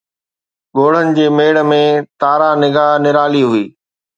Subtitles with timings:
[0.75, 1.81] ڳوڙهن جي ميڙ ۾،
[2.19, 3.65] تارا نگاه نرالي هئي